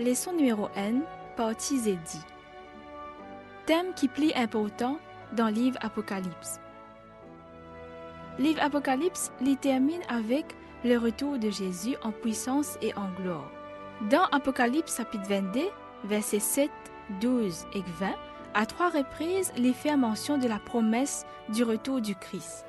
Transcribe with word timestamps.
Leçon 0.00 0.32
numéro 0.32 0.68
N, 0.74 1.02
partie 1.36 1.78
Zédi. 1.78 2.18
Thème 3.64 3.94
qui 3.94 4.08
plie 4.08 4.32
important 4.34 4.98
dans 5.36 5.46
livre 5.46 5.78
Apocalypse. 5.82 6.58
Livre 8.40 8.60
Apocalypse 8.60 9.30
l'y 9.40 9.56
termine 9.56 10.02
avec 10.08 10.46
le 10.84 10.98
retour 10.98 11.38
de 11.38 11.48
Jésus 11.48 11.94
en 12.02 12.10
puissance 12.10 12.76
et 12.82 12.92
en 12.96 13.08
gloire. 13.22 13.48
Dans 14.10 14.24
Apocalypse 14.32 14.96
chapitre 14.96 15.28
22, 15.28 15.60
versets 16.02 16.40
7, 16.40 16.70
12 17.20 17.64
et 17.74 17.82
20, 18.00 18.14
à 18.54 18.66
trois 18.66 18.90
reprises, 18.90 19.52
il 19.56 19.72
fait 19.74 19.96
mention 19.96 20.38
de 20.38 20.48
la 20.48 20.58
promesse 20.58 21.24
du 21.50 21.62
retour 21.62 22.00
du 22.00 22.16
Christ. 22.16 22.66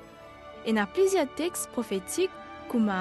Et 0.67 0.73
dans 0.73 0.85
plusieurs 0.85 1.33
textes 1.33 1.71
prophétiques, 1.71 2.29
comme 2.69 2.91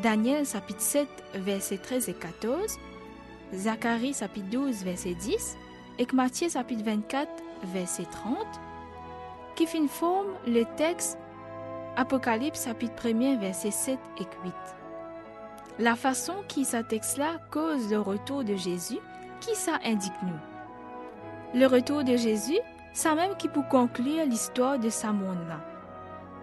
Daniel 0.00 0.46
chapitre 0.46 0.80
7, 0.80 1.08
versets 1.34 1.78
13 1.78 2.10
et 2.10 2.14
14, 2.14 2.78
Zacharie 3.54 4.14
chapitre 4.14 4.48
12, 4.50 4.82
verset 4.82 5.14
10, 5.14 5.58
et 5.98 6.06
Matthieu 6.14 6.48
chapitre 6.48 6.84
24, 6.84 7.28
verset 7.64 8.06
30, 8.10 8.38
qui 9.54 9.66
fin 9.66 9.86
forme 9.86 10.28
le 10.46 10.64
texte 10.76 11.18
Apocalypse 11.96 12.64
chapitre 12.64 13.08
1 13.08 13.36
verset 13.36 13.70
7 13.70 13.98
et 14.18 14.24
8. 14.44 14.54
La 15.78 15.96
façon 15.96 16.32
qui 16.48 16.64
ce 16.64 16.78
texte-là 16.78 17.40
cause 17.50 17.90
le 17.90 18.00
retour 18.00 18.42
de 18.42 18.56
Jésus, 18.56 19.00
qui 19.40 19.54
ça 19.54 19.78
indique 19.84 20.12
nous? 20.22 21.60
Le 21.60 21.66
retour 21.66 22.04
de 22.04 22.16
Jésus, 22.16 22.58
ça 22.94 23.14
même 23.14 23.36
qui 23.36 23.48
peut 23.48 23.64
conclure 23.70 24.24
l'histoire 24.24 24.78
de 24.78 24.88
sa 24.88 25.12
monde-là, 25.12 25.60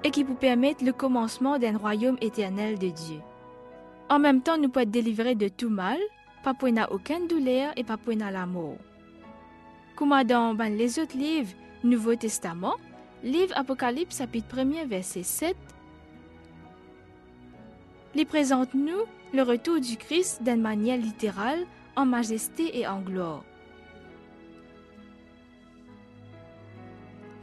et 0.04 0.12
qui 0.12 0.24
peut 0.24 0.36
permettre 0.36 0.86
le 0.86 0.94
commencement 0.94 1.58
d'un 1.58 1.76
royaume 1.76 2.18
éternel 2.22 2.78
de 2.78 2.90
Dieu. 2.90 3.20
En 4.10 4.20
même 4.20 4.42
temps, 4.42 4.58
nous 4.58 4.70
pouvons 4.70 4.84
être 4.84 4.92
délivrés 4.92 5.36
de 5.36 5.48
tout 5.48 5.70
mal, 5.70 5.98
pas 6.44 6.54
pour 6.54 6.72
n'a 6.72 6.92
aucune 6.92 7.28
douleur 7.28 7.74
et 7.76 7.84
pas 7.84 7.98
pour 7.98 8.16
n'a 8.16 8.32
la 8.32 8.46
mort. 8.46 8.78
Comme 9.96 10.24
dans 10.24 10.54
ben, 10.54 10.76
les 10.76 11.00
autres 11.00 11.18
livres 11.18 11.54
Nouveau 11.84 12.16
Testament, 12.16 12.76
livre 13.24 13.54
Apocalypse 13.58 14.18
chapitre 14.18 14.60
1 14.60 14.86
verset 14.86 15.24
7, 15.24 15.56
il 18.16 18.26
présente 18.26 18.74
nous 18.74 19.04
le 19.34 19.44
retour 19.44 19.80
du 19.80 19.98
Christ 19.98 20.42
d'une 20.44 20.62
manière 20.62 20.98
littérale, 20.98 21.66
en 21.96 22.06
majesté 22.06 22.80
et 22.80 22.88
en 22.88 23.02
gloire. 23.02 23.44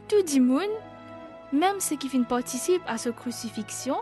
Tout 0.07 0.23
le 0.35 0.41
monde, 0.41 0.63
même 1.53 1.79
ceux 1.79 1.95
qui 1.95 2.09
participent 2.19 2.81
à 2.87 2.97
sa 2.97 3.11
crucifixion, 3.11 3.97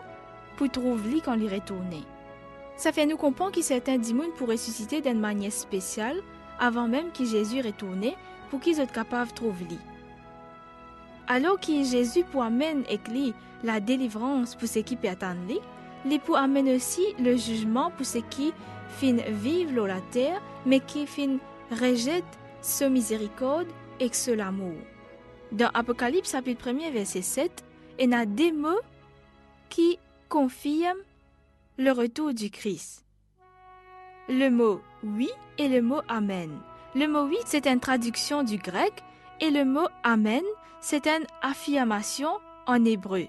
pour 0.56 0.70
trouver 0.70 1.10
lui 1.10 1.20
quand 1.20 1.34
il 1.34 1.52
retourné. 1.52 2.02
Ça 2.76 2.92
fait 2.92 3.06
nous 3.06 3.16
comprendre 3.16 3.52
que 3.52 3.62
certains 3.62 3.98
démons 3.98 4.30
pour 4.36 4.48
ressusciter 4.48 5.00
d'une 5.00 5.18
manière 5.18 5.52
spéciale 5.52 6.20
avant 6.58 6.88
même 6.88 7.10
que 7.10 7.24
Jésus 7.24 7.60
retourne 7.60 8.12
pour 8.50 8.60
qu'ils 8.60 8.76
soient 8.76 8.86
capables 8.86 9.30
de 9.30 9.34
trouver 9.34 9.64
lui. 9.64 9.78
Alors 11.26 11.58
que 11.58 11.82
Jésus 11.82 12.24
pour 12.24 12.42
amener 12.42 12.84
avec 12.88 13.34
la 13.64 13.80
délivrance 13.80 14.54
pour 14.54 14.68
ceux 14.68 14.82
qui 14.82 14.96
attendre 15.08 15.40
lui, 15.48 15.58
il 16.08 16.20
pour 16.20 16.36
amener 16.36 16.76
aussi 16.76 17.02
le 17.18 17.36
jugement 17.36 17.90
pour 17.96 18.06
ceux 18.06 18.22
qui 18.30 18.52
fin 18.90 19.16
vivent 19.28 19.72
sur 19.72 19.86
la 19.86 20.00
terre, 20.12 20.40
mais 20.64 20.80
qui 20.80 21.06
fin 21.06 21.38
rejettent 21.70 22.24
ce 22.62 22.84
miséricorde 22.84 23.66
et 23.98 24.12
ce 24.12 24.30
l'amour. 24.30 24.76
Dans 25.50 25.70
Apocalypse 25.74 26.32
chapitre 26.32 26.68
1 26.68 26.90
verset 26.90 27.22
7, 27.22 27.64
il 27.98 28.10
y 28.10 28.14
a 28.14 28.26
des 28.26 28.52
mots 28.52 28.80
qui 29.68 29.98
confirment 30.28 31.02
le 31.78 31.92
retour 31.92 32.32
du 32.32 32.50
Christ. 32.50 33.04
Le 34.30 34.48
mot 34.48 34.80
oui 35.04 35.28
et 35.58 35.68
le 35.68 35.82
mot 35.82 36.00
amen. 36.08 36.50
Le 36.94 37.06
mot 37.06 37.24
oui, 37.24 37.36
c'est 37.44 37.66
une 37.66 37.80
traduction 37.80 38.42
du 38.42 38.56
grec 38.56 38.92
et 39.40 39.50
le 39.50 39.66
mot 39.66 39.86
amen, 40.02 40.42
c'est 40.80 41.06
une 41.06 41.26
affirmation 41.42 42.30
en 42.66 42.82
hébreu. 42.86 43.26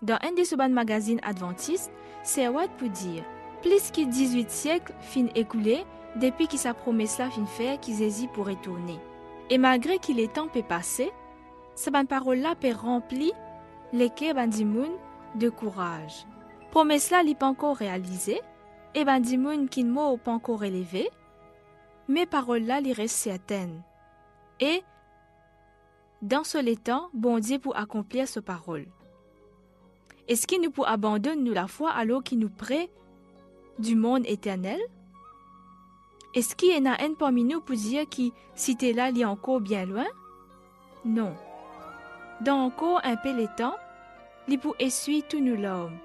Dans 0.00 0.18
un 0.22 0.32
des 0.32 0.44
magazines 0.56 0.74
magazine 0.74 1.20
adventiste, 1.22 1.92
c'est 2.22 2.48
what 2.48 2.68
pour 2.78 2.88
dire 2.88 3.22
plus 3.60 3.90
que 3.90 4.04
18 4.06 4.50
siècles 4.50 4.94
fin 5.02 5.26
écoulés 5.34 5.84
depuis 6.16 6.48
que 6.48 6.56
sa 6.56 6.72
promesse-là 6.72 7.28
fin 7.28 7.44
faire 7.44 7.78
qu'ils 7.80 8.02
hésitent 8.02 8.32
pour 8.32 8.46
retourner. 8.46 8.98
Et 9.50 9.58
malgré 9.58 9.98
qu'il 9.98 10.20
est 10.20 10.32
temps 10.32 10.48
peut 10.48 10.62
passer, 10.62 11.10
cette 11.74 12.08
parole-là 12.08 12.54
peut 12.54 12.72
remplir 12.72 13.32
les 13.92 14.08
cœurs 14.08 14.48
de 15.34 15.48
courage 15.50 16.26
promesse-là 16.74 17.22
n'est 17.22 17.36
pas 17.36 17.46
encore 17.46 17.76
réalisée, 17.76 18.40
et 18.96 19.04
ben 19.04 19.20
di 19.20 19.38
qui 19.70 19.84
ne 19.84 20.16
pas 20.16 20.32
encore 20.32 20.64
élevé, 20.64 21.08
mais 22.08 22.26
paroles-là 22.26 22.80
les 22.80 22.92
restent 22.92 23.14
certaines. 23.14 23.80
Et, 24.58 24.82
dans 26.20 26.42
ce 26.42 26.58
temps, 26.74 27.10
bon 27.14 27.38
Dieu 27.38 27.60
pour 27.60 27.76
accomplir 27.76 28.26
ce 28.26 28.40
parole. 28.40 28.86
Est-ce 30.26 30.48
qu'il 30.48 30.62
nous 30.62 30.72
pour 30.72 30.88
abandonner 30.88 31.54
la 31.54 31.68
foi 31.68 31.92
alors 31.92 32.24
qu'il 32.24 32.40
nous 32.40 32.50
prête 32.50 32.90
du 33.78 33.94
monde 33.94 34.24
éternel? 34.26 34.80
Est-ce 36.34 36.56
qu'il 36.56 36.70
y 36.70 36.88
a 36.88 36.96
un 37.00 37.14
parmi 37.14 37.44
nous 37.44 37.60
pour 37.60 37.76
dire 37.76 38.08
que 38.10 38.32
si 38.56 38.76
t'es 38.76 38.92
là, 38.92 39.10
est 39.10 39.24
encore 39.24 39.60
bien 39.60 39.86
loin? 39.86 40.06
Non. 41.04 41.36
Dans 42.40 42.64
encore 42.64 43.00
un 43.04 43.14
peu 43.14 43.32
le 43.32 43.46
temps, 43.56 43.76
il 44.48 44.58
pour 44.58 44.74
essuyer 44.80 45.22
tout 45.22 45.38
nous 45.38 45.54
l'homme 45.54 45.96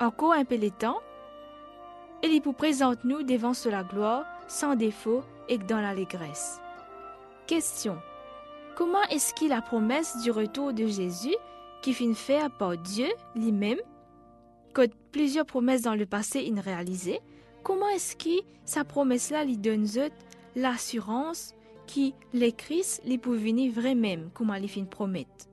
encore 0.00 0.32
un 0.32 0.44
peu 0.44 0.56
les 0.56 0.70
temps, 0.70 1.00
il 2.22 2.40
vous 2.42 2.52
présente 2.52 3.04
nous 3.04 3.22
devant 3.22 3.52
la 3.66 3.82
gloire, 3.82 4.24
sans 4.46 4.74
défaut 4.74 5.22
et 5.48 5.58
dans 5.58 5.80
l'allégresse. 5.80 6.60
Question. 7.46 7.98
Comment 8.76 9.02
est-ce 9.10 9.34
qu'il 9.34 9.48
la 9.48 9.62
promesse 9.62 10.20
du 10.22 10.30
retour 10.30 10.72
de 10.72 10.86
Jésus 10.86 11.34
qui 11.82 11.94
finit 11.94 12.14
faire 12.14 12.50
par 12.50 12.76
Dieu 12.76 13.08
lui-même, 13.34 13.78
que 14.74 14.82
plusieurs 15.12 15.46
promesses 15.46 15.82
dans 15.82 15.94
le 15.94 16.06
passé 16.06 16.48
in 16.52 16.60
réalisées, 16.60 17.20
comment 17.62 17.88
est-ce 17.88 18.16
que 18.16 18.44
sa 18.64 18.84
promesse-là 18.84 19.44
lui 19.44 19.56
donne 19.56 19.86
l'assurance 20.54 21.54
qui 21.86 22.14
les 22.32 22.52
Christ 22.52 23.02
les 23.04 23.18
pour 23.18 23.32
venir 23.32 23.72
vraiment, 23.72 24.28
comme 24.34 24.54
il 24.60 24.68
fin 24.68 24.84
promettre? 24.84 25.46